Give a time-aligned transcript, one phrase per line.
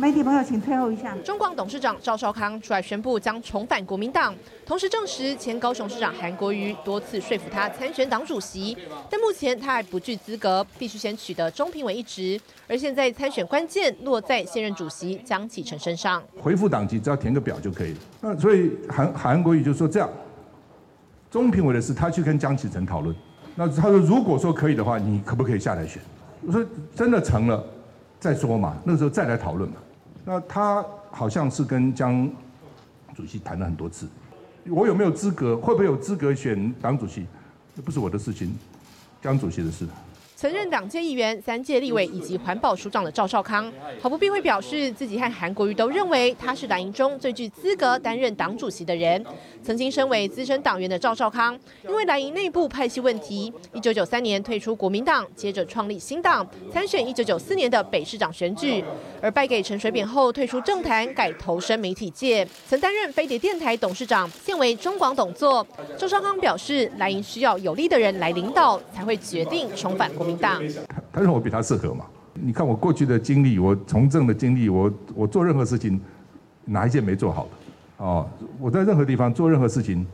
[0.00, 1.12] 媒体朋友，请退后一下。
[1.24, 4.32] 中广董事长赵少康出来宣布将重返国民党，
[4.64, 8.78] 同时证实前高雄市长韩国瑜多次说服他参选党主席，
[9.10, 12.40] 但目前他还不具资格，必须先取得中评委一职。
[12.68, 16.22] 而现在参选关键落在现任主席江启臣身上。
[16.40, 17.98] 回复党籍只要填个表就可以了。
[18.20, 20.08] 那所以韩韩国瑜就说这样，
[21.28, 23.12] 中评委的事他去跟江启臣讨论。
[23.56, 26.00] 那他说如果说可以的话，你可不可以下来选？
[26.46, 27.64] 我说真的成了
[28.20, 29.76] 再说嘛，那时候再来讨论嘛。
[30.28, 32.30] 那他好像是跟江
[33.16, 34.06] 主席谈了很多次，
[34.66, 37.24] 我有没有资格，会不会有资格选党主席，
[37.74, 38.54] 这不是我的事情，
[39.22, 39.86] 江主席的事。
[40.40, 49.26] 曾任党界议员、三届立委以及环保署长的赵少康，毫不避讳表示，自己和韩国瑜都认为他是蓝营中最具资格担任党主席的人。
[49.64, 58.84] 曾经身为资深党员的赵少康，因为蓝营内部派系问题，一九九三年退出国民党，接着创立新党，参选一九九四年的北市长选举，
[59.20, 65.66] 而败给陈水扁后退出政坛，改投身媒体界，曾担任飞碟电台董事长，现为中广董座。
[65.96, 70.27] 赵少康表示，蓝营需要有力的人来领导，才会决定重返国。
[70.36, 70.58] 他
[71.12, 72.04] 他认为我比他适合嘛？
[72.34, 76.00] 你看我过去的经历，我从政的经历，我我做任何事情，
[76.64, 78.04] 哪一件没做好的？
[78.04, 78.28] 哦，
[78.60, 80.06] 我在任何地方做任何事情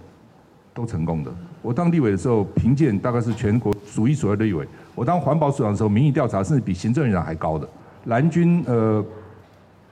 [0.72, 1.30] 都成功的。
[1.60, 4.66] 我当立委的时候，评鉴大概是全国数一数二的立委。
[4.94, 7.68] 我当环保署长的时候，民意调查甚至比行政院长还高的。
[8.04, 9.04] 蓝军呃，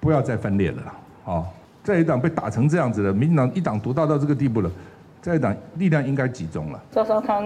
[0.00, 0.94] 不要再分裂了啦！
[1.24, 1.46] 哦，
[1.82, 4.70] 在野党被打成这样子了，民进党一党独大到这个地步了，
[5.22, 6.82] 在党力量应该集中了。
[6.90, 7.42] 赵少康。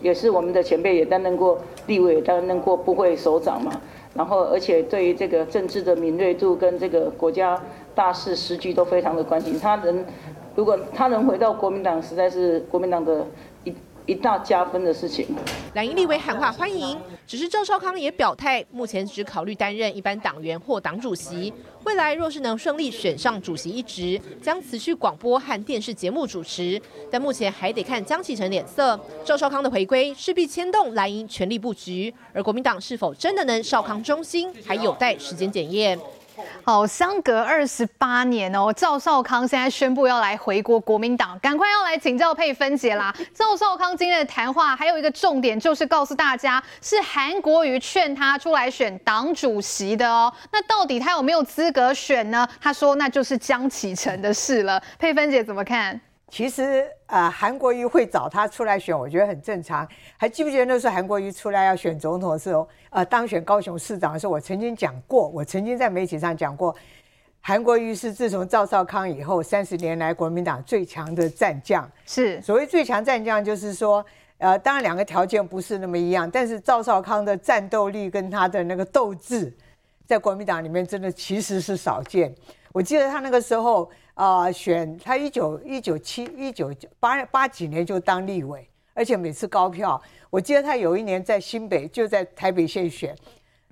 [0.00, 3.72] 也是我们的前辈，也担任过立委，担任过部会首长嘛。
[4.12, 7.58] 然后，而且对于这个政治的敏锐度跟这个国家
[7.94, 9.58] 大事时局都非常的关心。
[9.58, 10.04] 他能，
[10.54, 13.24] 如果他能回到国民党，实在是国民党的
[14.06, 15.26] 一大加分的事情。
[15.74, 21.52] 蓝营立委喊话欢迎，只是赵少康也表态，目前只考虑担任一般党员或党主席。
[21.84, 26.80] 未来若是能顺利选上主席一职，将辞去广播和电视节目主持。
[27.10, 28.98] 但目前还得看江启臣脸色。
[29.24, 35.98] 赵少康的回归势必牵动蓝营全力布局，而国民党是否真的能少康中心，还有待时间检验。
[36.62, 43.14] 好，相隔二十八年哦，赵少康现在宣布要来回国国民党，赶快要来请教佩芬姐啦。
[43.34, 50.32] 赵少康今天的谈话还有一个重点，就是告诉大家是韩国瑜劝他出来选党主席的哦。
[50.52, 52.48] 那到底他有没有资格选呢？
[52.60, 54.82] 他说那就是江启臣的事了。
[54.98, 56.00] 佩芬姐怎么看？
[56.30, 59.86] 其实，呃，韩国瑜会找他出来选，我觉得很正常。
[60.16, 66.74] 还记不记得那时候韩国瑜出来要选总统的时候，呃，当选高雄市长的时候，我曾经讲过，我曾经在媒体上讲过，
[67.40, 71.88] 韩国瑜是自从赵少康以后三十年来国民党最强的战将。
[72.04, 74.04] 是，所谓最强战将，就是说，
[74.38, 79.52] 呃，当然两个条件不是那么一样，但是赵少康的战斗力跟他的那个斗志，
[80.04, 82.34] 在国民党里面真的其实是少见。
[82.72, 83.88] 我记得他那个时候。
[84.14, 90.00] 啊、呃，选他一九一九七一九八八几年就当立委，而且每次高票。
[90.30, 93.14] 我记得他有一年在新北，就在台北县选，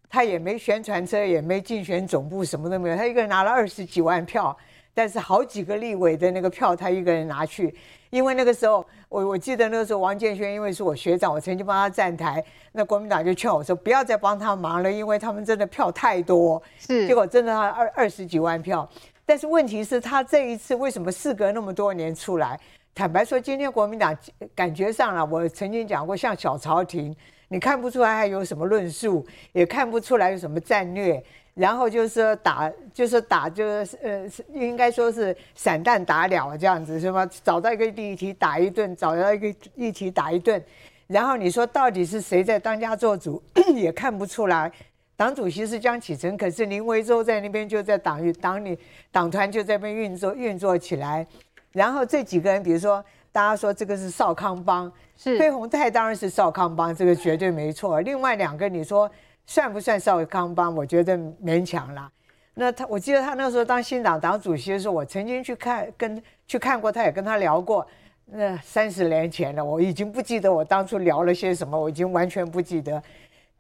[0.09, 4.57] 他也没宣传车，也没竞选总部，什么都没有，他一个人拿了二十几万票，
[4.93, 7.75] 但是好几个立委的那个票他一个人拿去。
[8.11, 16.63] 因为那个时候，我我记得那个时候王建煊因为是我学长，我曾经帮他站台，那国民党就劝我说不要再帮他忙了，因为他们真的票太多。
[16.79, 18.89] 是，结果真的他二二十几万票。
[19.33, 22.61] 但是问题是，他这一次为什么事隔那么多年出来？
[22.95, 24.15] 坦白说，今天国民党
[24.55, 27.17] 感觉上了，我曾经讲过，像小朝廷，
[27.49, 37.27] 你看不出来还有什么论述，也看不出来有什么战略，然后就是打，就是打，就是呃，应该说是散弹打鸟这样子，是吗？
[37.43, 40.63] 找到一个议题打一顿，找到一个议题打一顿，
[41.07, 43.43] 然后你说到底是谁在当家做主，
[43.75, 44.71] 也看不出来。
[45.17, 48.79] 党主席是江启臣，可是林维洲在那边就在党里党里
[49.11, 51.27] 党团就在那边运作运作起来，
[51.73, 58.01] 然后这几个人，比如说大家说这个是少康帮，是崔鸿泰当然是少康帮，这个绝对没错。
[58.01, 59.09] 另外两个你说
[59.47, 60.75] 算不算少康帮？
[60.75, 62.11] 我觉得勉强了。
[62.55, 67.87] 那他我记得他那时候当新党党主席的时候，我曾经去看跟去看过，他也跟他聊过。
[68.27, 73.03] 那三十年前了，我已经不记得我当初聊了些什么，我已经完全不记得。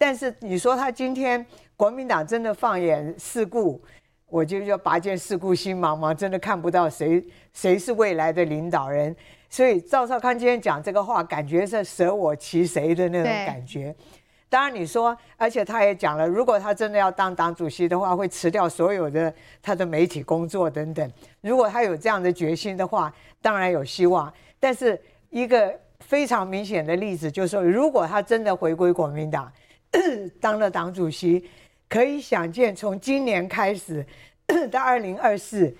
[0.02, 1.46] 但是你说他今天
[1.76, 3.80] 国民党真的放眼四顾，
[4.26, 9.14] 我就叫拔剑四顾心茫茫，真的看不到谁谁是未来的领导人。
[9.48, 13.94] 所以赵少康今天讲这个话，感觉是舍我其谁的那种感觉。
[14.48, 19.32] 当然你说，而且他也讲了，如果他真的要当党主席的话，会辞掉所有的
[19.62, 21.08] 他的媒体工作等等。
[21.42, 24.32] 如果他有这样的决心的话，当然有希望。
[24.58, 25.00] 但是
[25.30, 29.48] 一个非常明显的例子就是说，如果他真的回归国民党，
[30.40, 31.44] 当了党主席，
[31.88, 34.04] 可以想见，从今年开始，
[34.70, 35.74] 到二零二四，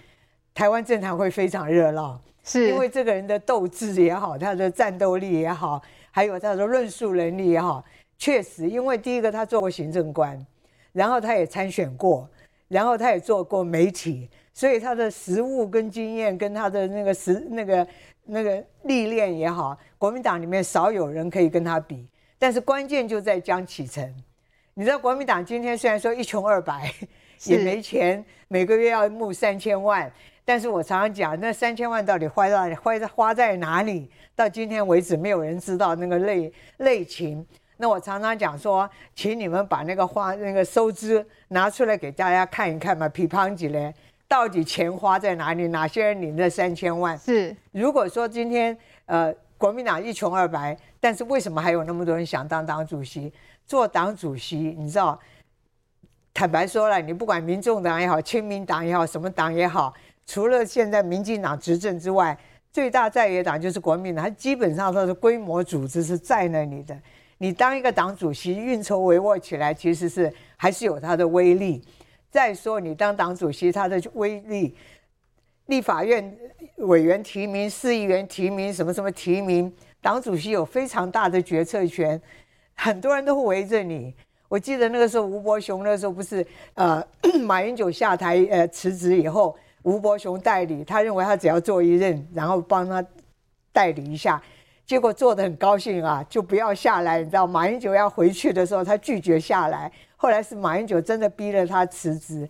[0.54, 5.80] 台湾政坛会非常热闹，是因为这个人的斗志也好，他的战斗力也好，
[6.10, 7.82] 还有他的论述能力也好，
[8.18, 10.46] 确实，因为第一个他做过行政官，
[10.92, 12.28] 然后他也参选过，
[12.68, 17.86] 然后他也做过媒体，所以他的实务跟经验跟他的那个实那个
[18.24, 22.06] 那个历练也好，国民党里面少有人可以跟他比。
[22.42, 24.12] 但是关键就在江启臣，
[24.74, 26.92] 你知道国民党今天虽然说一穷二白，
[27.44, 30.12] 也没钱，每个月要募三千万，
[30.44, 34.10] 但是我常常讲，那三千万到底花在花在花在哪里？
[34.34, 37.46] 到今天为止，没有人知道那个内内情。
[37.76, 43.94] 那我常常讲说，请你们把那个花那个收支拿出来给大家看一看嘛，批判起来，
[44.26, 45.68] 到底钱花在哪里？
[45.68, 47.16] 哪些人领这三千万？
[47.16, 49.32] 是，如果说今天呃。
[49.62, 53.32] 国民党一穷二白，但是为什么还有那么多人想当党主席？
[53.64, 55.16] 做党主席，你知道，
[56.34, 59.94] 坦白说了，你不管民众党也好，亲民党也好，什么党也好，
[60.26, 62.36] 除了现在民进党执政之外，
[62.72, 67.00] 最大在野党就是国民党，它基本上它的规模组织是在那里的。
[67.38, 71.80] 你当一个党主席，运筹帷幄起来，其实是还是有它的威力。
[72.32, 74.76] 再说你当党主席，它的威力。
[75.66, 76.36] 立法院
[76.76, 82.20] 委员提名、市议员提名、什么什么提名，党主席有非常大的决策权，
[82.74, 84.14] 很多人都会围着你。
[84.48, 87.02] 我记得那个时候吴伯雄那时候不是呃
[87.44, 93.02] 马英九下台呃辞职以后，吴伯雄代理，他认为他只要做一任，然后帮他
[93.72, 94.42] 代理一下，
[94.84, 97.20] 结果做得很高兴啊，就不要下来。
[97.20, 102.46] 你知道马英九要回去的时候，他拒绝下来，后来是马英九真的逼了他辞职，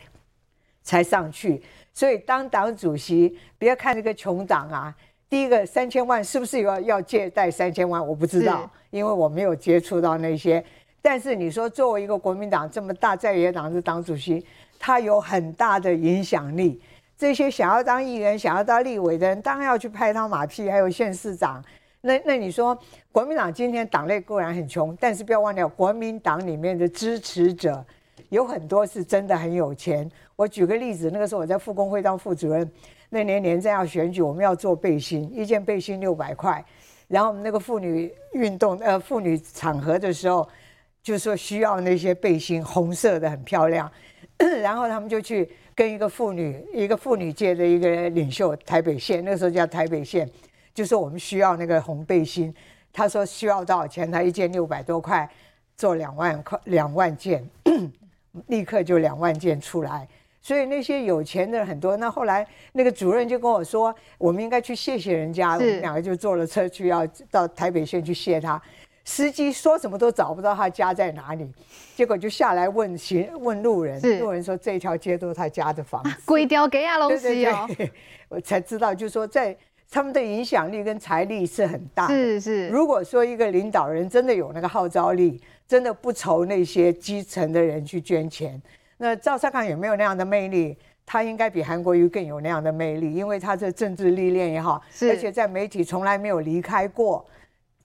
[0.83, 1.63] 才上去。
[1.95, 4.95] 所以当党主席，别看这个穷党啊，
[5.29, 8.07] 第一个三千万是不是要要借贷三千万？
[8.07, 10.65] 我不知道，因为我没有接触到那些。
[11.01, 14.45] 但是你说作为一个国民党这么大在野党的党主席，
[14.79, 16.81] 他有很大的影响力。
[17.19, 20.71] 这些想要当议员、想要当立委的人，当然要去拍他马屁。
[20.71, 21.63] 还有县市长，
[22.01, 22.77] 那那你说
[23.13, 27.85] 国民党今天党内固然很穷，但是不要忘掉国民党里面的支持者。
[28.33, 30.11] 有很多是真的很有钱。
[30.37, 32.67] 我举个例子，那个时候我在妇工会当副主任，
[33.11, 36.65] 那年年正要选举，我们要做背心，一件背心六百块。
[37.09, 40.49] 然后我们那个妇女运动呃妇女场合的时候，
[41.03, 43.91] 就说需要那些背心，红色的很漂亮。
[44.63, 50.27] 然后他们就去跟一个妇女一个妇女界的一个领袖，台北县那个时候叫台北县，
[50.73, 52.53] 就说我们需要那个红背心。
[52.95, 54.11] 他说需要多少钱？
[54.11, 55.31] 他一件六百多块，
[55.77, 57.47] 做两万块两万件。
[58.47, 60.09] 立刻就两万件出来，
[60.41, 61.97] 所以那些有钱的很多。
[61.97, 65.55] 那后来那个主任就跟我说，我们应该去谢谢人家。
[65.55, 68.61] 我们两个就坐了车去，要到台北县去谢他。
[69.05, 71.47] 司机说什么都找不到他家在哪里，
[71.95, 76.11] 结果就下来问行问路人，路人说这条街都是他家的房子。
[76.25, 77.69] 鬼雕给亚龙西哦，
[78.31, 79.57] 我才知道，就是说在
[79.91, 82.07] 他们的影响力跟财力是很大。
[82.07, 85.41] 是是，如果说一个领导人真的有那个号召力。
[85.73, 88.61] 真的不愁那些基层的人去捐钱。
[88.99, 90.77] 那赵少康有没有那样的魅力？
[91.07, 97.27] 他应该比韩国瑜更有那样的魅力，因为他的政治历练也好，而且在媒体从来没有离开过。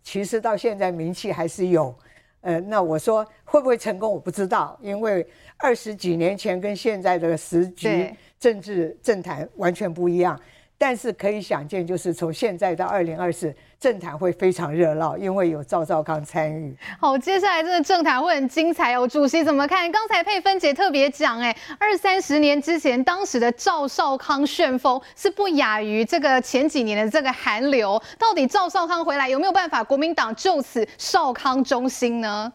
[0.03, 1.95] 其实到现在名气还是有。
[2.41, 4.11] 呃，那我说会不会成功？
[4.11, 5.25] 我不知道，因为
[5.55, 10.37] 二十几年前跟现在的时局、政治政坛完全不一样。
[10.79, 16.75] 但是可以想见，就是从现在到二零二四，政坛会非常热闹，因为有赵少康参与。
[16.99, 19.07] 好，接下来这个政坛会很精彩哦。
[19.07, 19.91] 主席怎么看？
[19.91, 27.99] 刚才佩芬姐特别讲，哎，二三十年之前，当时的赵少康旋风是不亚于这个前几年的这个韩流。
[28.19, 29.83] 到底赵少康回来有没有办法？
[29.83, 32.53] 国民党就此少康中心呢？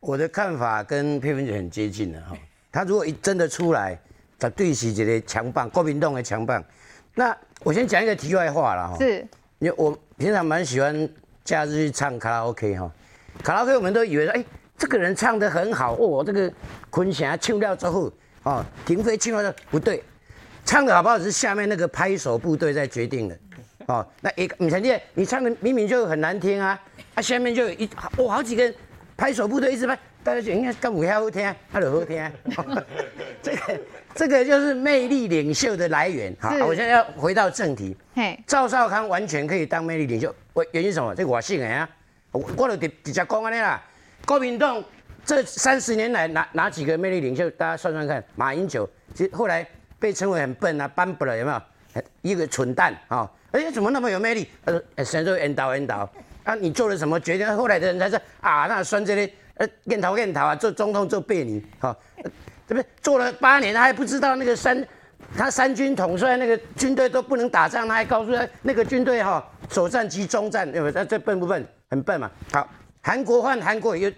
[0.00, 2.36] 我的看法跟佩芬姐很接近的哈。
[2.70, 3.98] 他如果一真的出来，
[4.38, 6.62] 绝对是一个强棒，国民党的强棒。
[7.18, 9.26] 那我先讲一个题外话了哈，是，
[9.58, 11.08] 因为我平常蛮喜欢
[11.42, 12.92] 假日去唱卡拉 OK 哈，
[13.42, 14.44] 卡拉 OK 我们都以为说，哎，
[14.76, 16.52] 这个人唱得很好哦，这个
[16.90, 20.04] 昆霞唱了之后，哦，停飞唱了不对，
[20.66, 23.38] 唱的好不好是下面那个拍手部队在决定的，
[23.86, 26.78] 哦，那一个你陈建，你唱的明明就很难听啊，
[27.14, 28.74] 啊下面就有一哦好几个
[29.16, 32.30] 拍手部队一直拍，大家觉得应该更不好听，他就好听，
[33.46, 33.80] 这个。
[34.14, 36.34] 这个就是魅力领袖的来源。
[36.40, 37.94] 好，我现在要回到正题。
[38.14, 40.34] 嘿，赵少康完全可以当魅力领袖。
[40.54, 41.14] 为原因什么？
[41.14, 41.86] 这我信的呀。
[42.32, 43.82] 我我就直直接讲安尼啦。
[44.24, 44.82] 国民党
[45.24, 47.48] 这三十年来哪哪几个魅力领袖？
[47.50, 48.24] 大家算算看。
[48.34, 49.66] 马英九其实后来
[49.98, 52.02] 被称为很笨啊，搬不了有没有？
[52.22, 53.30] 一个蠢蛋啊！
[53.52, 54.48] 哎、哦，怎么那么有魅力？
[54.64, 56.10] 他说：谁都引导引导。
[56.44, 57.56] 啊，你做了什么决定？
[57.56, 61.62] 后来的人才说啊，那孙这里呃，念头念头啊，做总统做八年。
[61.78, 61.94] 好。
[62.66, 62.86] 对不对？
[63.00, 64.86] 做了八年，他还不知道那个三
[65.36, 71.04] 他三军统帅那个军队都不能打仗，他还告诉他那个军队哈，首战即中战，对不对？
[71.04, 71.66] 这笨不笨？
[71.88, 72.30] 很笨嘛。
[72.52, 72.68] 好，
[73.00, 74.12] 韩国换韩国瑜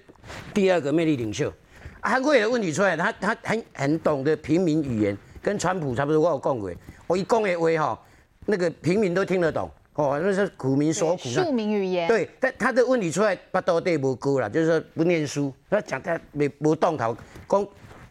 [0.55, 1.53] 第二个魅力领袖。
[2.01, 6.21] 韩国瑜的问题出来，他他很很懂得平民语言，跟川普差不多。
[6.21, 6.71] 我有讲过，
[7.07, 8.01] 我一讲的话哈，
[8.47, 11.29] 那个平民都听得懂哦，那是苦民所苦。
[11.29, 12.07] 庶民语言。
[12.07, 17.67] 对，但他的问题出来，巴多对不够了，就是说不念书，他讲他没不动头，光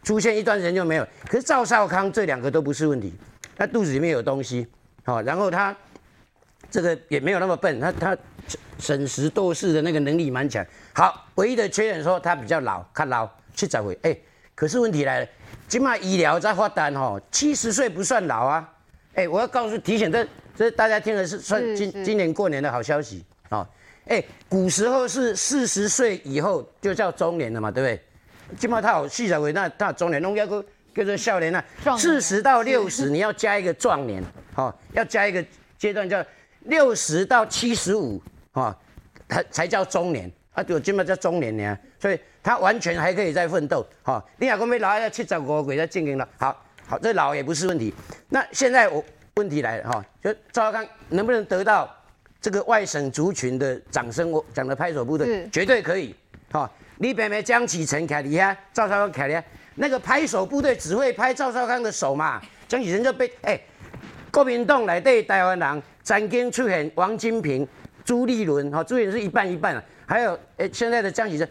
[0.08, 1.06] 出现一段时间就没有。
[1.28, 3.12] 可是赵少康这两个都不是问题，
[3.54, 4.66] 他肚子里面有东西，
[5.04, 5.76] 好，然后他
[6.70, 8.16] 这个也没有那么笨，他他
[8.78, 10.64] 审时度势的那个能力蛮强。
[10.94, 13.28] 好，唯一的缺点说他比较老，看老。
[13.58, 14.16] 去找回，哎，
[14.54, 15.26] 可是问题来了，
[15.66, 18.72] 今嘛医疗在发单吼，七十岁不算老啊，
[19.14, 20.24] 哎，我要告诉提醒这
[20.56, 23.68] 这大家听的是算今今年过年的好消息啊，
[24.06, 28.00] 哎，古时候是四十岁以后就叫中年了嘛，对不对？
[28.56, 30.64] 今嘛他有四十岁，那他中年，弄叫个
[30.94, 31.64] 叫做少年啊，
[31.98, 34.22] 四十到六十你要加一个壮年，
[34.54, 35.44] 哈，要加一个
[35.76, 36.24] 阶段叫
[36.60, 38.76] 六十到七十五，哈，
[39.28, 40.30] 才才叫中年。
[40.54, 43.86] 啊，就今嘛叫中年呢，所以他完全还可以再奋斗。
[44.02, 47.94] 哈，你若讲要老要七十五岁再经营了，好好，这老也不是问题。
[48.28, 49.04] 那现在我
[49.36, 51.88] 问题来了哈，就赵少康能不能得到
[52.40, 54.32] 这个外省族群的掌声？
[54.32, 56.12] 我讲的拍手部队绝对可以。
[56.50, 59.42] 哈，你别别江启臣凯利亚，赵少康凯利亚，
[59.76, 62.40] 那个拍手部队只会拍赵少康的手嘛？
[62.66, 63.58] 江启臣就被哎，
[64.30, 67.66] 国民党来对台湾人曾经出现王金平、
[68.04, 69.82] 朱立伦，哈，朱立伦是一半一半啊。
[70.06, 71.48] 还有，诶，现在的江启臣，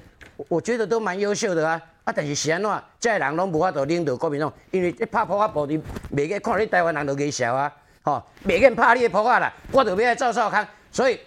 [0.49, 1.81] 我觉得都蛮优秀的啊。
[2.03, 10.65] 啊，但是是安怎，这些人拢无法度领导国民党，因为一拍破瓦布的，每个看你台湾人都给笑啊，吼，每个人怕你的破瓦啦，我都要赵少康。
[10.91, 11.19] 所以，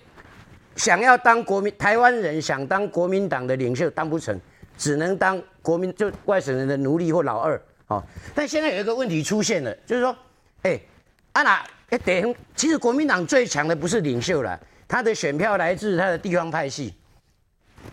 [0.77, 4.39] 想要当国民台湾人想当国民党的领袖当不成，
[4.79, 8.03] 只能当国民就外省人的奴隶或老二，哦。
[8.35, 10.17] 但现在有一个问题出现了，就是说，
[10.63, 10.81] 诶，
[11.33, 14.59] 啊那，诶，等，其实国民党最强的不是领袖了，
[14.89, 16.95] 他的选票来自他的地方派系。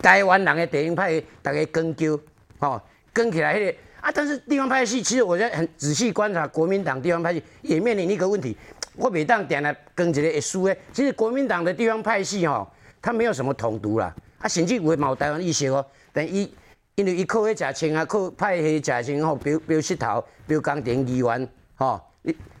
[0.00, 2.18] 台湾人的地方派，大家跟揪，
[2.60, 2.80] 哦，
[3.12, 8.56] 跟起来迄个啊，但是地方派系，其实我在很仔细观察，国民党地方派系也面临一个问题，
[8.98, 12.68] 我每当点来跟一个会输诶，其实国民党的地方派系吼，
[13.00, 16.52] 他没有什么统独啦，啊，甚至有嘛有台湾意识哦，但伊
[16.96, 22.00] 因为伊靠迄食青啊，靠派系食青吼，标标石头，标工田议员，吼，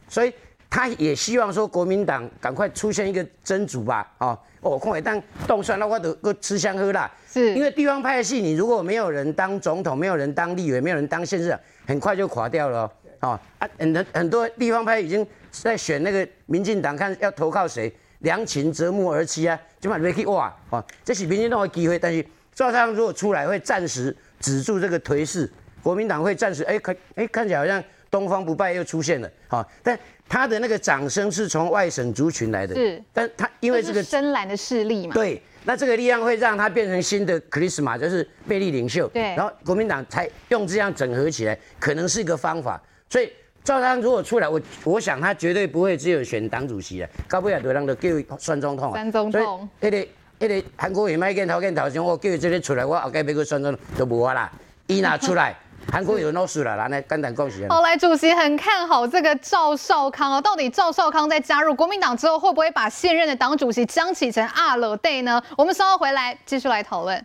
[0.08, 0.32] 所以
[0.70, 4.38] 他也希望说国民党赶快出现一个真主吧，哦。
[4.60, 7.08] 哦，看会当动算，那我都个吃香喝辣。
[7.32, 12.92] 是，因为地方派系，你如果没有人当总统，没有人当立委，没有人当县市长，很快就垮掉了。
[13.20, 20.54] 哦，啊，很很多地方派已经在选那个民进党，看要投靠谁，良禽择木而栖啊，就把你去挖。
[20.70, 22.24] 哦，这是民进党的机会，但是
[22.54, 25.50] 赵少康如果出来，会暂时止住这个颓势，
[25.82, 29.30] 国民党会暂时哎看哎看起来好像东方不败又出现了。
[29.48, 29.98] 好，但。
[30.30, 42.78] 他的那个掌声是从外省族群来的，是，但他因为这个深蓝的势力嘛，对，那这个力量会让他变成新的克里斯玛，就是魅力领袖，对，然后国民党才用这样整合起来，可能是一个方法。
[43.08, 43.32] 所以
[43.68, 48.08] 赵少康如果出来，我我想他绝对不会只有选党主席的，搞不了多人都叫
[48.38, 50.08] 选总统啊，选总统，所以那个
[50.38, 54.50] 那个韩国瑜麦见头跟头像我叫这个出来，我后盖别个选总统都无啊啦，
[54.86, 55.54] 伊拿出来。
[55.92, 57.66] 韩国有闹事了，来来，简单恭喜。
[57.68, 60.40] 好，来，主席很看好这个赵少康哦。
[60.40, 65.42] 到底赵少康在加入国民党之后，会不会把现任的党主席江启臣压落底呢？
[65.58, 67.22] 我们稍后回来继续来讨论。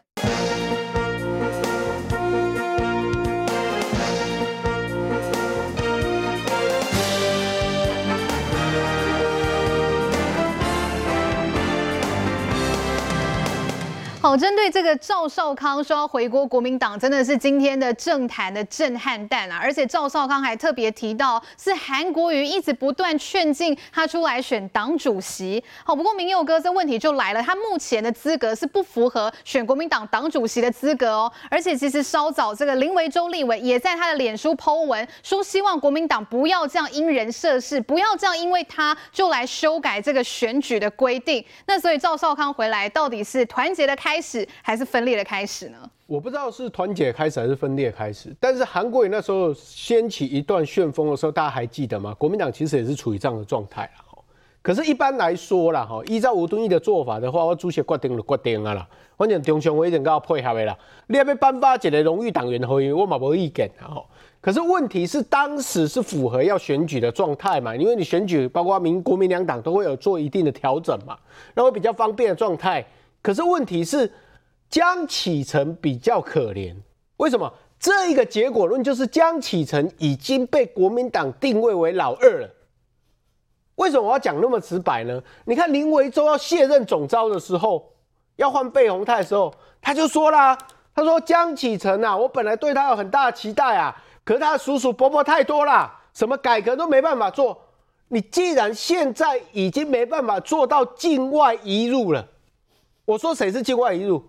[14.34, 19.60] 好，针对这个赵少康说要回国国民党，真的是今天的政坛的震撼弹啊！
[19.62, 25.64] 而且赵少康还特别提到，是韩国瑜一直不断劝进他出来选党主席。
[25.84, 31.32] 好，不过明佑哥这问题就来了，他目前的资格是不符合选国民党党主席的资格哦。
[31.52, 41.46] 而且其实稍早这个林维洲立委也在他的脸书 PO 文，说希望国民党不要这样因人设事，不要这样因为他就来修改这个选举的规定。
[41.68, 45.78] 那所以赵少康回来到底是团结的开始还是分裂的开始呢？
[46.08, 48.34] 我不知道是团结开始还是分裂开始。
[48.40, 52.14] 但是韩国瑜那时候掀起一段旋风的时候，大家还记得吗？
[52.18, 53.90] 国民党其实也是处于这样的状态。
[54.62, 58.88] 可是，一般来说啦，哈，依照吴敦义的做法的话，我主席决定就决定啊啦。
[59.18, 60.78] 反正中常委一定要配合的啦。
[61.08, 64.00] 你要颁发一个荣誉党员会，我嘛无意见啊。
[64.40, 67.76] 可是问题是，当时是符合要选举的状态嘛？
[67.76, 71.18] 因为你选举，包括民国民两党都会有做一定的调整嘛，
[71.56, 72.86] 那会比较方便的状态。
[73.24, 74.12] 可是问题是，
[74.70, 76.76] 江启臣比较可怜，
[77.18, 77.52] 为什么？
[77.80, 82.50] 这一个结果论就是江启臣已经被国民党定位为老二了。
[83.76, 85.22] 为什么我要讲那么直白呢？
[85.46, 87.92] 你看林维洲要卸任总召的时候，
[88.36, 90.58] 要换费鸿泰的时候，他就说啦，
[90.96, 97.60] 他说江启臣啊，我本来对他有很大的期待啊，可是他的叔叔伯伯太多了，什么改革都没办法做。
[98.08, 102.26] 你既然现在已经没办法做到境外移入了，
[103.06, 104.24] 我说谁是境外移入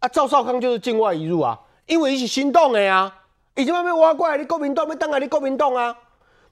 [0.00, 0.08] 啊？
[0.08, 3.12] 赵少康就是境外移入啊，因为一起心动的呀，
[3.54, 5.96] 已经慢慢挖过来，你国民党没当来你国民党啊。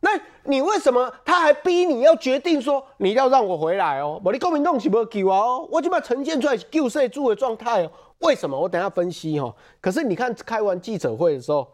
[0.02, 0.10] 那
[0.44, 4.18] 你为什么他还逼你要决定说你要让我回来哦？
[4.24, 5.68] 我你国民党是不救哦？
[5.70, 7.90] 我就把呈现出来救世主的状态哦？
[8.20, 8.58] 为什么？
[8.58, 9.54] 我等下分析哦。
[9.80, 11.68] 可是你看开完记者会的时候，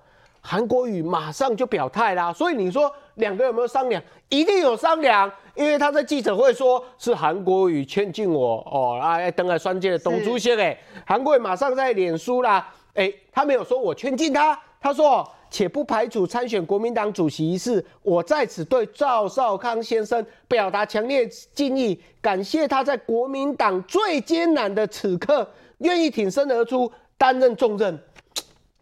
[0.46, 2.32] 韩国瑜马上就表态啦。
[2.32, 4.00] 所以你说两个有没有商量？
[4.28, 15.28] 一定有商量，因为他在记者会说是韩国瑜劝进我哦，啊，等下双的董主席哎，韩国瑜马上在脸书啦，哎，他没有说我劝进他，他说。
[15.48, 21.24] 且不排除参选国民党主席一事，我在此对赵少康先生表达强烈
[21.54, 25.48] 敬意，感谢他在国民党最艰难的此刻
[25.78, 27.96] 愿意挺身而出担任重任。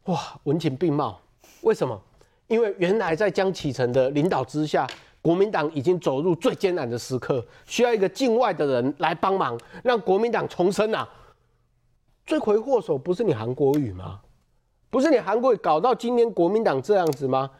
[0.06, 1.20] 哇，文情并茂。
[1.64, 2.00] 为什么？
[2.46, 4.86] 因为原来在江启臣的领导之下，
[5.22, 11.08] 国民党已经走入最艰难的时刻，需要一个境外的人来帮忙，让国民党重生啊！
[12.26, 14.20] 罪魁祸首不是你韩国瑜吗？
[14.90, 17.50] 不是你韩国瑜搞到今天国民党这样子吗？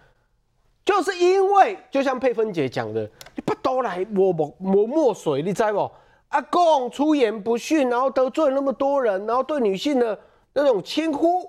[0.84, 5.90] 就是因为就像佩芬姐讲的，你不都来抹抹抹墨水，你知不？
[6.28, 10.18] 阿公出言不逊，然后得罪了那么多人，然后对女性的
[10.52, 11.48] 那种轻忽，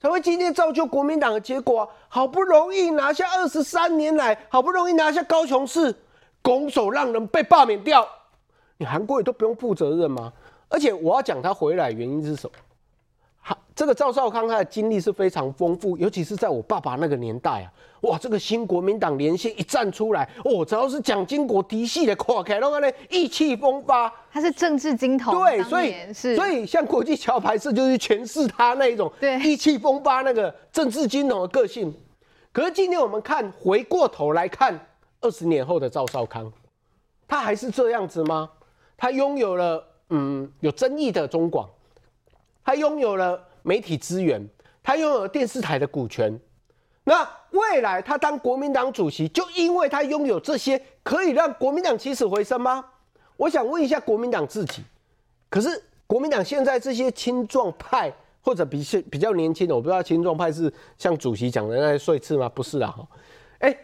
[0.00, 1.88] 才会今天造就国民党的结果。
[2.08, 5.94] 好不容易拿下二十三年来，好不容易拿下高雄市，
[6.40, 8.08] 拱手让人被罢免掉，
[8.78, 10.32] 你韩国也都不用负责任吗？
[10.68, 12.52] 而且我要讲他回来原因是什么？
[13.74, 31.94] 这个赵少康他的经历是非常丰富，尤其是在我爸爸那个年代啊，哇，这个新国民党连线一站出来，哦，只要是蒋经国嫡系的，垮开，然后呢意气风发，他是政治金童，对，所以是所以像国际桥牌社就是诠释他那一种对意气风发那个政治金童的个性。
[32.52, 34.78] 可是今天我们看回过头来看
[35.22, 36.52] 二十年后的赵少康，
[37.26, 38.50] 他还是这样子吗？
[38.98, 41.66] 他拥有了嗯有争议的中广，
[42.70, 43.48] 他拥有了。
[43.62, 44.48] 媒体资源，
[44.82, 46.40] 他拥有了电视台的股权。
[47.04, 52.82] 那未来他当国民党主席，就因为他拥有这些，可以让国民党起死回生吗？
[53.36, 54.82] 我想问一下国民党自己。
[55.50, 55.68] 可是
[56.06, 62.48] 国民党现在这些青壮派，或者比较比较年轻的，我不知道青壮派是像主席讲的那些岁次吗？
[62.48, 62.96] 不是啊，
[63.58, 63.76] 哎，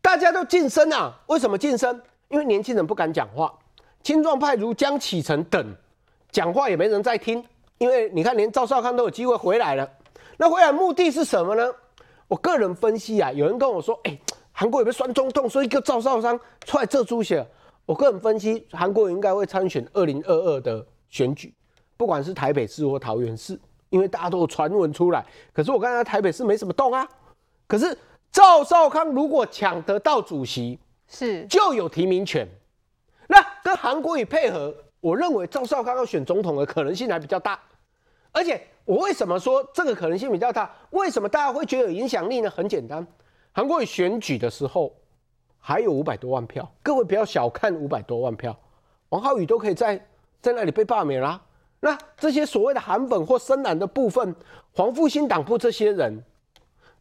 [0.00, 1.16] 大家都晋升啊？
[1.28, 2.02] 为什么晋升？
[2.28, 3.56] 因为年轻人不敢讲话，
[4.02, 5.76] 青壮派如江启臣等，
[6.32, 7.44] 讲话也没人在听。
[7.82, 9.90] 因为你看，连赵少康都有机会回来了，
[10.36, 11.68] 那回来目的是什么呢？
[12.28, 14.16] 我个人分析啊，有人跟我说，哎，
[14.52, 17.44] 韩国有没有酸中痛，所以叫赵少康出来这出血。
[17.84, 21.52] 我个人分析，韩国应该会参选二零二二的选举，
[21.96, 23.58] 不管是台北市或桃园市，
[23.90, 25.26] 因为大家都有传闻出来。
[25.52, 27.04] 可是我刚才台北市没什么动啊。
[27.66, 27.98] 可是
[28.30, 32.46] 赵少康如果抢得到主席，是就有提名权，
[33.26, 37.58] 那跟韩国瑜配合，我认为赵少康要选总统的可能性还比较大。
[38.32, 40.68] 而且我为什么说这个可能性比较大？
[40.90, 42.50] 为什么大家会觉得有影响力呢？
[42.50, 43.06] 很简单，
[43.52, 44.92] 韩国瑜选举的时候
[45.58, 48.58] 还有五百多万票，各位不要小看五百多万票，
[49.10, 50.04] 王浩宇都可以在
[50.40, 51.40] 在那里被罢免啦。
[51.80, 54.34] 那这些所谓的韩粉或深蓝的部分，
[54.72, 56.24] 黄复兴党部这些人，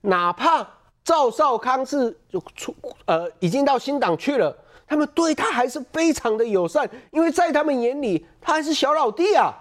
[0.02, 0.68] 哪怕
[1.04, 2.16] 赵少康是
[2.56, 9.54] 出呃已经到新党去了，他们对他还是非常的友善，因为在他们眼里他还是小老弟啊。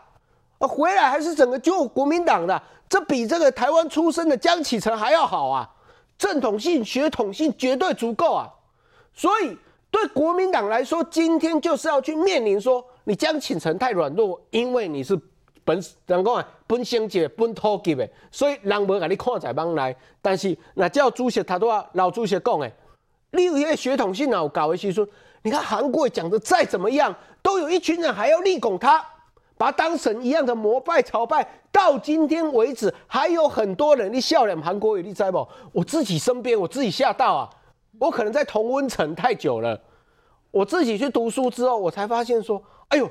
[0.66, 5.68] 回来还是整个救国民党的，这比这个台湾出生的江启臣还要好啊！
[6.18, 8.46] 正统性、血统性绝对足够啊！
[9.14, 9.56] 所以
[9.90, 15.18] 对国民党来说，今天就是要去面临说，你江启臣太软弱，因为你是
[15.64, 19.96] 本人讲啊，本省籍、本土籍的，所以人无把你看在眼内。
[20.20, 22.70] 但是那叫主席他都要老主席讲诶，
[23.30, 25.08] 你有些血统性啊，有搞的时候，
[25.40, 29.02] 你看韩国讲的再怎么样，都有一群人还要力拱他。
[29.60, 35.46] 把当神一样的膜拜朝拜，到今天为止，还有很多人你笑脸韩国瑜，你知不？
[35.70, 37.50] 我自己身边，我自己吓到啊！
[37.98, 39.78] 我可能在同温层太久了，
[40.50, 43.06] 我自己去读书之后，我才发现说，哎呦，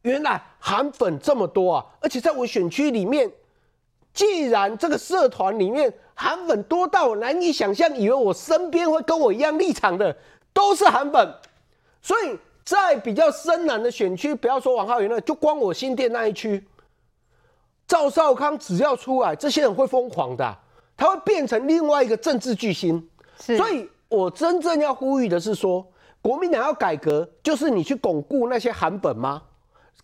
[0.00, 1.84] 原来韩粉这么多啊！
[2.00, 3.30] 而且在我选区里面，
[4.14, 10.16] 既然这个社团里面韩粉多到我难以想象，以为我身边会跟我一样立场的
[10.54, 11.34] 都是韩粉，
[12.00, 12.38] 所以。
[12.64, 16.66] 在比较深蓝的选区，不要说王浩宇那，就光我新店那一区，
[17.86, 20.58] 赵少康只要出来，这些人会疯狂的。
[20.96, 23.08] 他会变成另外一个政治巨星。
[23.38, 25.86] 所以我真正要呼吁的是说，
[26.20, 29.42] 国民党要改革，就是你去巩固那些韩本吗？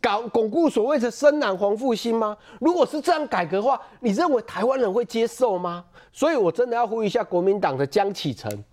[0.00, 2.36] 搞巩固所谓的深蓝黄复兴吗？
[2.60, 5.84] 如果是这样改革的话，你认为台湾人会接受吗？
[6.12, 8.64] 所以我真的要呼吁一下国民党的江启臣，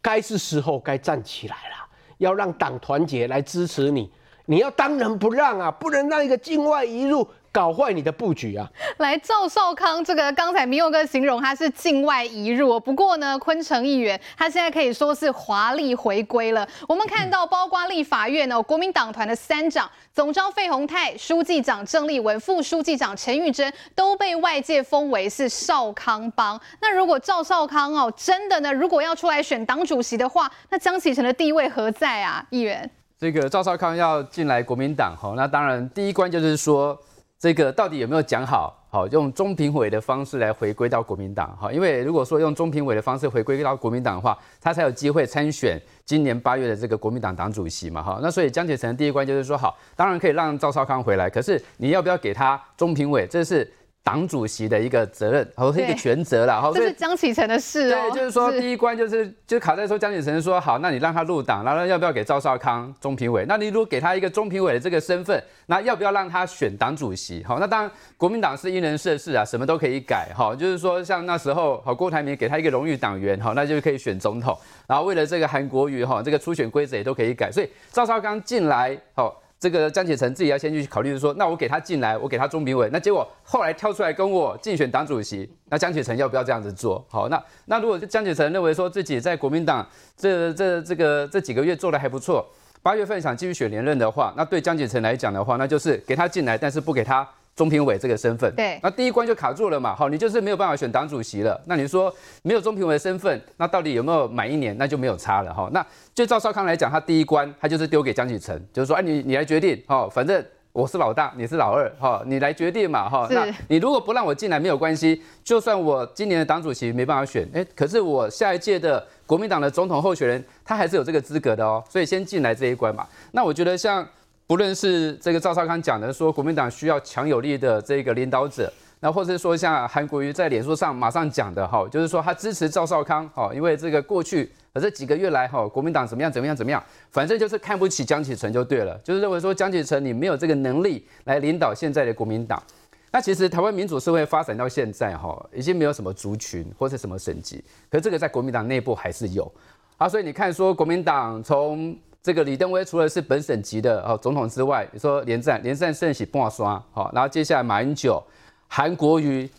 [0.00, 4.10] 该是时候该站起来了，要让党团结来支持你，
[4.46, 7.26] 你要当仁不让啊，不能让一个境外一入。
[7.52, 8.66] 搞坏你的布局啊！
[8.96, 16.66] 来，赵少康这个刚才明佑哥形容他是境外移入，不过呢，昆城议员他现在可以说是华丽回归了。
[16.88, 26.58] 我们看到，包括立法院呢，国民党团的三长总召费鸿泰、书记长郑立文、副书记长陈玉珍都被外界封为是少康帮。
[26.80, 32.42] 那如果赵少康哦真的呢，如果要出来选党主席的话，那江启臣的地位何在啊？
[32.48, 36.98] 议员，这个赵少康要进来国民党哈，那当然第一关就是说。
[37.42, 38.72] 这个到底有没有讲好？
[38.88, 41.56] 好，用中评委的方式来回归到国民党。
[41.60, 48.00] 哈，因为如果说用中评委的方式回归到国民党的话，他才有机会参选今年八月的这个国民党党主席嘛。
[48.00, 53.26] 哈，那所以江启臣第一关就是说，好，当然可以让赵少康回来，可是你要不要给他中评委？
[53.26, 53.68] 这是。
[54.04, 58.10] 党主席的一个责任，或是一个权责了，这是江启臣的事哦。
[58.10, 63.44] 对，就是说第一关就是就卡在说江启臣说好，那你让他入党，然后要不要给赵少康中评委？
[63.46, 67.44] 那你如果给他一个中评委的这个身份，那要不要让他选党主席？
[67.44, 70.30] 好，那当然国民党是因人设事啊，什么都可以改。
[70.36, 74.56] 哈，就是说像那时候好郭台铭给他一个荣誉党员，好，那就可以选总统。
[74.88, 77.52] 然后为了这个韩国瑜哈，这个初选规则也都可以改。
[77.52, 79.41] 所以赵少康进来，好。
[79.62, 87.06] 这个江启臣自己要先去考虑，说，那我给他进来，我给他中评委，那结果后来跳出来跟我竞选党主席，那江启臣要不要这样子做？
[87.08, 92.44] 好，那那如果江启臣认为说自己在国民党这这这个这几个月做的还不错，
[92.82, 97.24] 八月份想继续选连任的话，那对江启臣来讲的话，那就是给他进来，但是不给他。
[97.54, 101.60] 中评委这个身份，对，那第一关就卡住了嘛，好，你就是没有办法选党主席了。
[101.66, 102.12] 那你说
[102.42, 104.74] 没有中评委的身份，那到底有没有满一年？
[104.78, 105.68] 那就没有差了哈。
[105.70, 113.28] 那就赵少康来讲，他第一关他就是丢给江启臣，就是说，哎，你你来决定，哈，反正我是老大，你是老二，哈，你来决定嘛，哈。
[113.30, 121.84] 那你如果不让我进来没有关系，就算我今年的党主席没办法选，哎，可是我下一届的国民党的总统候选人，他还是有这个资格的哦。
[121.90, 123.06] 所以先进来这一关嘛。
[123.32, 124.08] 那我觉得像。
[124.46, 142.62] 不论是这个赵少康讲的说国民党需要强有力的这个领导者，那或者是说像韩国瑜在脸书上马上讲的哈，就是说他支持赵少康哈，因为这个过去这几个月来哈，国民党怎么样怎么样怎么样，反正就是看不起江启臣就对了，就是认为说江启臣你没有这个能力来领导现在的国民党。
[143.10, 149.50] 那其实台湾民主社会发展到现在哈，已经没有什么族群或者什么省级，可是这个在国民党内部还是有
[149.96, 151.96] 啊，所以你看说国民党从。
[152.22, 158.22] 这个李登辉除了是本省级的哦总统之外，你说连战连战胜喜不好刷好，然后接下来马英九、
[158.68, 159.50] 韩国瑜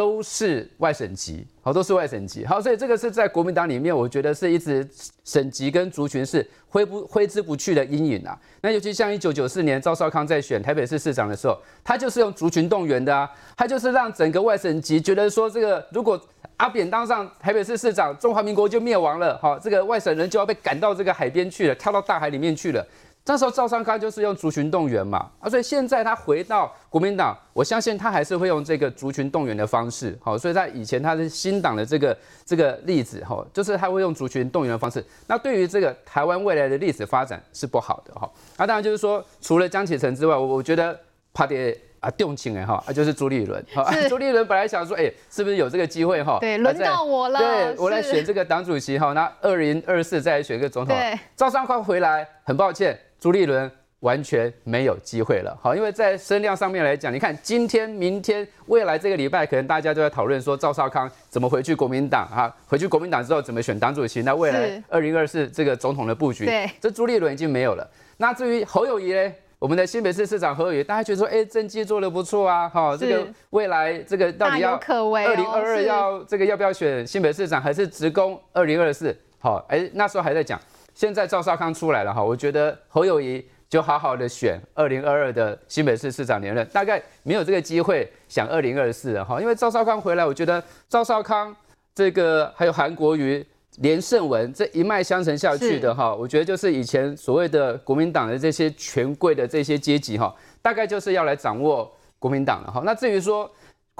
[0.00, 4.88] 都是外省级，好都是外省级，好，所以这个是在国民党里面，我觉得是一直
[5.26, 8.34] 省级跟族群是挥不挥之不去的阴影啊。
[8.62, 16.18] 那尤其像一九九四年赵少康在选台北市市长的时候，他就是用族群动员的啊，他就是让整个外省级觉得说这个如果。
[16.56, 19.38] 阿扁当上台北市市长，中华民国就灭亡了。
[19.40, 22.86] 好，这个外省人就要被赶到这个海边去了，跳到大海里面去了。
[23.22, 30.18] 这时候赵尚康就是用族群动员嘛，啊，所以现在他回到国民党，我相信他还是会用这个族群动员的方式。
[30.20, 35.04] 好，所以在以前他是新党的这个这个例子，哈，就是他会用族群动员的方式。
[35.26, 38.28] 那对于这个台湾未来的历史发展是不好的，哈。
[38.56, 40.98] 那当然就是说，除了江启臣之外，我我觉得
[41.32, 41.76] 怕点。
[42.00, 46.38] 啊，动情哎哈，啊就是朱立伦，好， 朱立伦本来想说，哎，是不是有这个机会哈？
[46.40, 50.96] 对，轮到我了，对我来选这个党主席哈，那二零二四再来选个总统。
[50.96, 67.86] 对，赵尚康回来，很抱歉，朱立伦完全没有机会了，好，因为在声量上面来讲，你看今天、明天、未来这个礼拜，可能大家都在讨论说赵少康怎么回去国民党哈，回去国民党之后怎么选党主席，那未来二零二四这个总统的布局，对，这朱立伦已经没有了。
[68.16, 69.32] 那至于侯友谊呢？
[69.58, 79.14] 我们的新北市市长侯友宜，大家觉得说，哎，政绩做得不错啊，哈，这个未来这个到底要二零二二要这个要不要选新北市长，还是直攻二零二四？
[79.38, 80.58] 好，哎，那时候还在讲，
[81.00, 91.56] 现在赵少康出来了哈，我觉得侯友谊就好好的选二零二二的新北市市长连任，大概没有这个机会想二零二四了哈，因为赵少康回来，我觉得赵少康
[91.94, 93.42] 这个还有韩国瑜。
[93.76, 102.82] 连胜文这一脉相承下去的哈，我觉得就是以前所谓的国民党的这些权贵的这些阶级哈，大概就是要来掌握国民党了哈。
[102.84, 103.50] 那至于说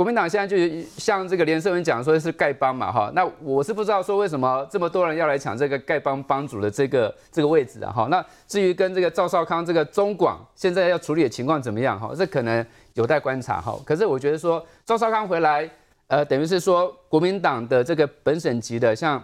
[0.01, 0.57] 国民党现在就
[0.97, 8.09] 像这个连胜文讲说是丐帮嘛哈，那我是不知道说为什么这么多人要来抢这个丐帮帮主的这个这个位置啊哈。
[8.11, 13.79] 那至于跟这个赵少康这个中广现在要处理的情况怎么样哈，这可能有待观察哈。
[13.85, 15.71] 可是我觉得说赵少康回来。
[16.07, 19.23] 呃，等于是说国民党的这个本省级的，像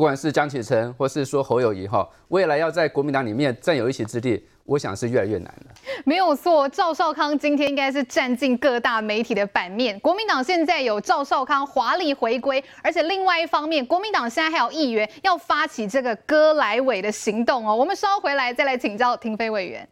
[0.00, 4.42] 不管是江启臣或是说侯友宜哈，未来要在国民党里面占有一席之地。
[4.64, 5.74] 我想是越来越难了。
[6.06, 10.00] 没有错，赵少康今天应该是占尽各大媒体的版面。
[10.00, 17.76] 国民党现在有赵少康华丽回归，而且另外一方面，国民党现在还有议员要发起这个割来尾的行动哦。
[17.76, 19.86] 我们稍回来再来请教亭妃委员。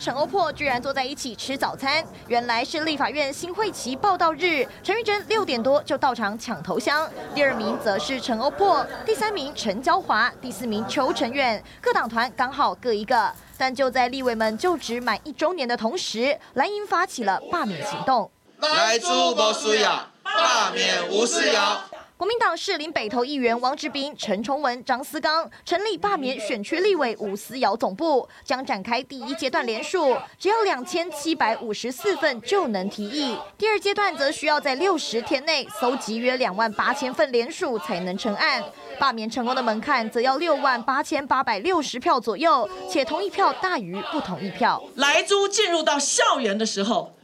[0.00, 4.66] 陈欧珀居然坐在一起吃早餐，原来是立法院新会期报到日。
[4.82, 13.30] 陈玉珍六点多就到场抢头香，第二名则是陈欧珀，第三名陈娇华，第四名邱成远，各党团刚好各一个。
[13.58, 18.30] 但就在立委们就职满一周年的同时，蓝营发起了罢免行动。
[18.58, 21.78] 来猪不需要，罢免吴思瑶。
[22.20, 33.34] 国民党士林北投议员王志斌、陈崇文、张思刚成立罢免选区立委吴思瑶总部，将展开第一阶段联署，只要两千七百五十四份就能提议。
[33.56, 38.62] 第二阶段则需要在六十天内搜集约两万八千份联署才能成案。
[38.98, 44.84] 罢免成功的门槛则要六万八千八百六十票左右，且同意票大于不同意票。
[44.96, 47.14] 莱猪进入到校园的时候，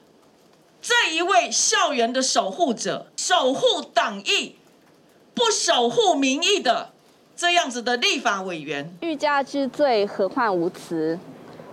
[0.80, 4.56] 这一位校园的守护者，守护党意。
[5.36, 6.88] 不守护民意的
[7.36, 11.18] 这样子的立法委员，欲加之罪，何患无辞？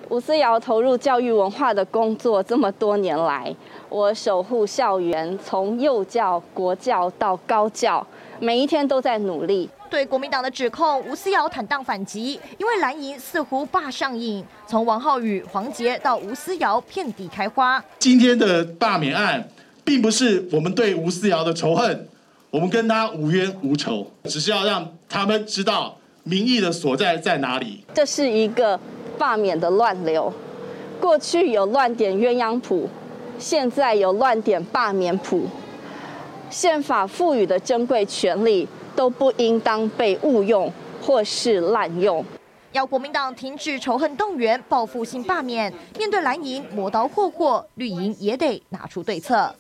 [0.10, 3.56] 吴思瑶投入教育文化的工作这么多年来，
[3.88, 8.06] 我守护校园，从幼教、国教到高教，
[8.42, 9.70] 每一天都在努力。
[9.90, 17.82] 对国民党的指控，吴思瑶坦荡反击，因为蓝营似乎霸上瘾，从王浩宇、黄杰到吴思瑶遍地开花。
[17.98, 19.48] 今天的罢免案，
[19.86, 22.10] 并不是我们对吴思瑶的仇恨。
[22.54, 27.84] 我们跟他无冤无仇，只是要让他们知道民意的所在在哪里。
[27.96, 28.80] 这是一个
[29.18, 30.32] 罢免的乱流，
[31.02, 32.88] 过去有乱点鸳鸯谱，
[33.40, 35.48] 现在有乱点罢免谱。
[36.52, 42.24] 宪法赋予的珍贵权利都不应当被误用或是滥用。
[42.72, 49.56] 要国民党停止仇恨动员、报复性罢免，面对蓝营磨刀霍霍，绿营也得拿出对策。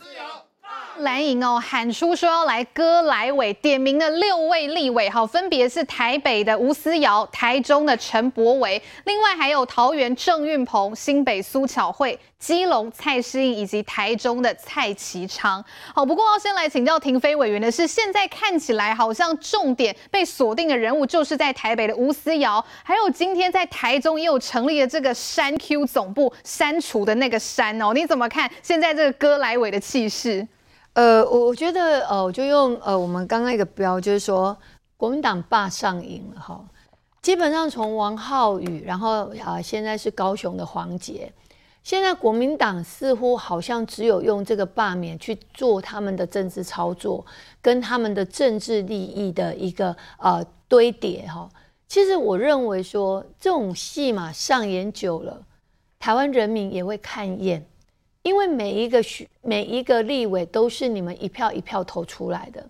[0.99, 15.63] 蓝营哦喊出说要来割来尾，点名的六位立委哈，分别是台北的吴思瑶、台中的陈柏惟，另外还有桃园郑运鹏、新北苏巧慧、基隆蔡诗颖以及台中的蔡其昌。
[15.93, 30.47] 好，不过要先来请教停飞委员的是，现在看起来好像重点被锁定的人物就是在台北的吴思瑶，还有今天在台中又成立了这个山 Q 总部，删除的那个删哦，你怎么看现在这个割来尾的气势？
[30.93, 34.55] 呃，我我觉得，呃，我就用呃，我们刚刚一个标，就是说，
[34.95, 36.63] 国民党罢上瘾了哈。
[37.21, 41.33] 基本上从王浩宇，然后啊、呃，现在是高雄的黄杰，
[41.81, 47.25] 现在国民党似乎好像只有用这个罢免去做他们的政治操作，
[47.59, 51.49] 跟他们的政治利益的一个呃堆叠哈。
[51.87, 55.41] 其实我认为说，这种戏码上演久了，
[55.97, 57.65] 台湾人民也会看厌。
[58.23, 62.65] 因为每一个选每一个立委都是你们一票一票投出来的，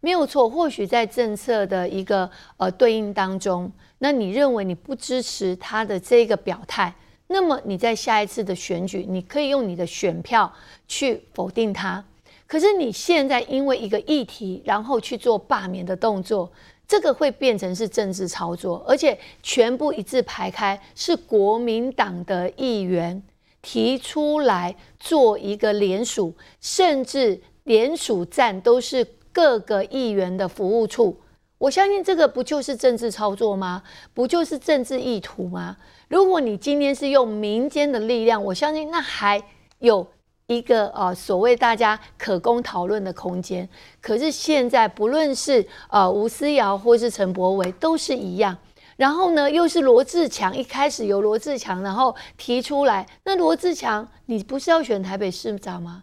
[0.00, 0.48] 没有错。
[0.48, 6.94] 或许在政策的一个呃对应当中，那你认为你不支持他的这个表态，
[7.26, 10.52] 那么你在下一次的选举，你可以用你的选票
[10.86, 12.04] 去否定他。
[12.46, 16.48] 可是你现在因为一个议题，然后去做罢免的动作，
[16.86, 23.20] 这个会变成是政治操作，而且全部一字排开是国民党的议员。
[23.62, 31.20] 提出来做一个联署，甚至联署站都是各个议员的服务处。
[31.58, 33.84] 我相信这个不就是政治操作吗？
[34.12, 35.76] 不就是政治意图吗？
[36.08, 39.40] 如果你今天是用民间的力量，我相信那还
[39.78, 40.04] 有
[40.48, 43.68] 一个呃所谓大家可供讨论的空间。
[44.00, 48.58] 可是现在不论是呃吴思瑶或是陈柏惟，都是一样。
[48.96, 53.06] 然后呢，又是罗志强，一开始由罗志强，然后提出来。
[53.24, 56.02] 那罗志强，你不是要选台北市长吗？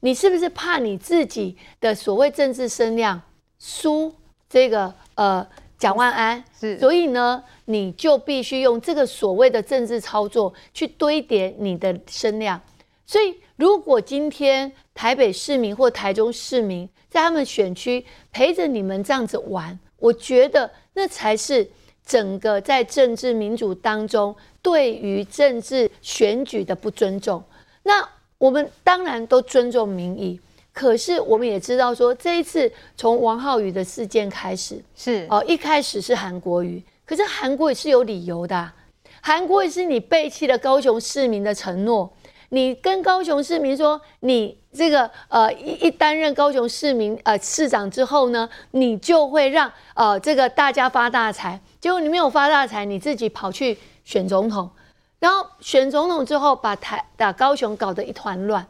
[0.00, 3.20] 你是不是怕你自己的所谓政治声量
[3.58, 4.14] 输
[4.48, 5.44] 这个呃
[5.78, 6.44] 蒋万安？
[6.60, 12.60] 是，所以呢，你就必须用这个所谓的政治操作去堆叠你的声量。
[13.06, 21.68] 所以，如果今天台北市民或台中市民在他们选区陪着你们这样子玩，我觉得那才是。
[22.08, 27.44] 整个在政治民主当中，对于政治选举的不尊重，
[27.82, 30.40] 那我们当然都尊重民意，
[30.72, 35.26] 可是我们也知道说，这一次从王浩宇的事件开始，是。
[35.28, 38.74] 哦，一开始是韩国瑜，可是韩国瑜是有理由的啊，
[39.20, 42.10] 韩国瑜是你背弃了高雄市民的承诺，
[42.48, 54.70] 你跟高雄市民说，你这个呃一一担任高雄市民呃市长之后呢，你就会让呃这个大家发大财，结果你没有发大财，你自己跑去选总统，
[55.18, 58.66] 然后选总统之后把台把高雄搞得一团乱。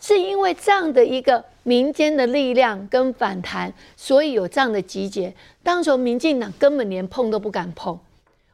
[0.00, 5.32] 是因为这样的一个民间的力量跟反弹，所以有这样的集结。
[5.62, 7.96] 当时民进党根本连碰都不敢碰。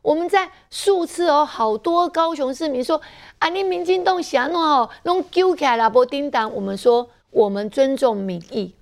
[0.02, 3.00] 我们在数次哦，好多高雄市民说
[3.40, 8.74] ：“啊，你民进党想弄好弄揪起来了，不叮当。”我们说，我们尊重民意，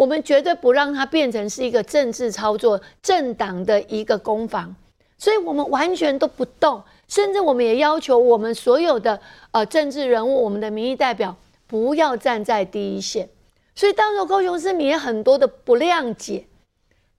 [0.00, 4.74] 我们绝对不让它变成是一个政治操作、政党的一个攻防。
[5.18, 11.36] 所以我们完全都不动，甚至我们也要求我们所有的呃政治人物、我们的民意代表。
[11.66, 13.28] 不要站在第一线，
[13.76, 16.46] 所以当时高雄市民也很多的不谅解，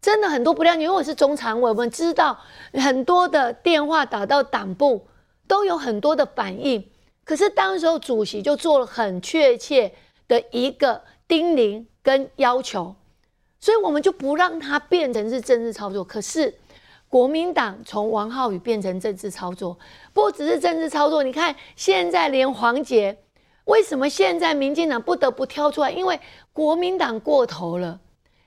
[0.02, 0.84] 真的很多不谅解。
[0.84, 2.38] 因为我是中常委，我们知道
[2.74, 5.08] 很多的电话打到党部，
[5.48, 6.86] 都有很多的反应。
[7.24, 9.94] 可是当时候主席就做了很确切
[10.28, 12.96] 的一个叮咛跟要求，
[13.60, 16.04] 所以我们就不让它变成是政治操作。
[16.04, 16.54] 可是
[17.08, 19.78] 国民党从王浩宇变成政治操作，
[20.14, 23.18] 不只是政治操作，你看现在连黄杰。
[23.66, 25.92] 为什么现在民进党不得不跳出来？
[25.92, 26.20] 因为
[26.52, 28.00] 国民党过头了，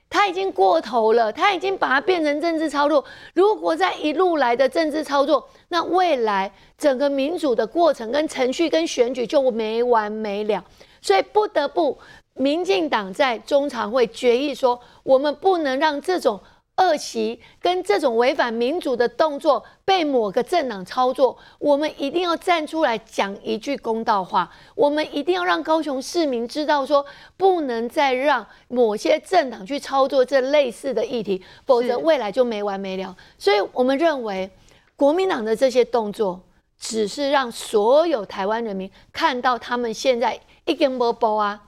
[0.09, 3.03] 他已经过头了，他已经把它变成政治操作。
[3.33, 10.63] 如果在一路来的政治操作，那未来整个民主的过程跟程序跟选举就没完没了。
[11.01, 11.97] 所以不得不，
[12.35, 16.39] 民进党在中常会决议说，我们不能让这种。
[16.77, 24.51] 恶习跟这种违反民主的动作被某个政党操作，我们一定要站出来讲一句公道话。
[24.75, 27.05] 我们一定要让高雄市民知道，说
[27.37, 33.15] 不能再让某些政党去操作这类似的议题，否则未来就没完没了。
[33.37, 34.51] 所以我们认为，
[34.97, 36.41] 国民党的这些动作，
[36.77, 41.61] 只是让所有台湾人民看到他们现在一根波波啊，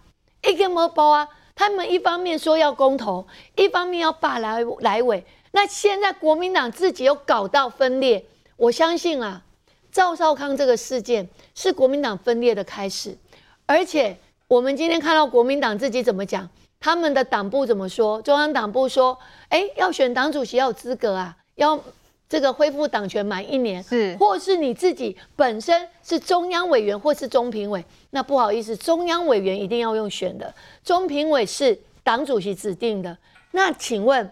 [0.48, 1.28] 已经没报啊。
[1.56, 5.26] 他们一方面说要公投，一方面要罢来来委。
[5.52, 8.24] 那现在国民党自己又搞到分裂，
[8.58, 9.42] 我相信啊，
[9.92, 13.18] 赵少康这个事件是国民党分裂的开始。
[13.66, 14.16] 而且
[14.48, 16.48] 我们今天看到国民党自己怎么讲，
[16.80, 18.22] 他们的党部怎么说？
[18.22, 19.18] 中央党部说，
[19.50, 21.80] 哎，要选党主席要有资格啊，要。
[22.30, 33.18] 这个恢复党权满一年，是，或是你自己本身是中央委员或是中评委，那不好意思，中央委员一定要用选的，中评委是党主席指定的。
[33.52, 34.30] 那请问，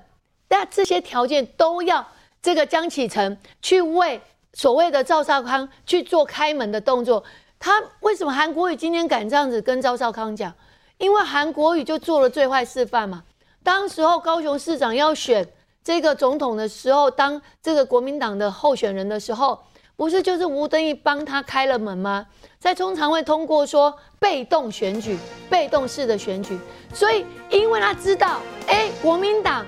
[0.49, 2.05] 那这些条件都要
[2.41, 4.19] 这个江启臣去为
[4.51, 7.23] 所谓的赵少康去做开门的动作？
[7.57, 10.53] 他为什么韩国瑜今天敢这样子跟赵少康讲？
[10.97, 13.23] 因为韩国瑜就做了最坏示范嘛。
[13.63, 15.47] 当时候高雄市长要选。
[15.85, 19.59] 这个总统的时候，当这个国民党的候选人的时候，
[19.95, 22.25] 不是就是吴敦义帮他开了门吗？
[22.59, 25.15] 在中常会通过说被动选举，
[25.47, 26.57] 被动式的选举，
[26.91, 29.63] 所以因为他知道，哎，国民党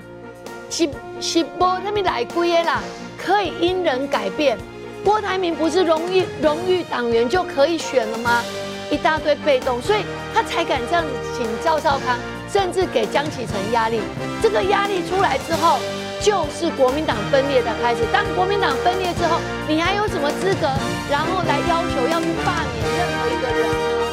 [0.68, 0.88] 是
[1.20, 2.82] 是波他们来归啦，
[3.16, 4.58] 可以因人改变。
[5.04, 8.42] 郭台铭不是荣誉荣誉党员就可以选了吗？
[8.90, 10.00] 一大堆被动，所以
[10.34, 12.18] 他才敢这样子请赵少康，
[12.52, 14.00] 甚至给江启臣压力。
[14.42, 15.78] 这个压力出来之后。
[16.20, 18.00] 就是国民党分裂的开始。
[18.12, 20.66] 当国民党分裂之后，你还有什么资格，
[21.08, 24.07] 然后来要求要去罢免任何一个人呢？